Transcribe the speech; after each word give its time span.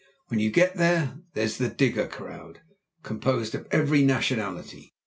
When 0.29 0.39
you 0.39 0.49
get 0.49 0.77
there, 0.77 1.17
there's 1.35 1.59
the 1.59 1.69
digger 1.69 2.07
crowd, 2.07 2.61
composed 3.03 3.53
of 3.53 3.67
every 3.69 4.01
nationality. 4.01 4.95